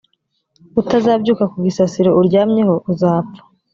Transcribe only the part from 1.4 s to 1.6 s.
ku